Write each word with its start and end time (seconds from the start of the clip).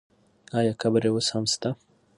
آیا 0.59 0.73
قبر 0.81 1.01
یې 1.05 1.11
اوس 1.13 1.27
هم 1.33 1.45
شته؟ 1.53 1.69